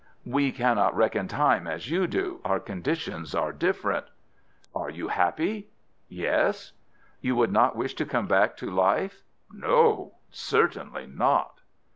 [0.25, 2.41] "We cannot reckon time as you do.
[2.43, 4.07] Our conditions are different."
[4.73, 5.69] "Are you happy?"
[6.09, 6.71] "Yes."
[7.19, 11.59] "You would not wish to come back to life?" "No—certainly not."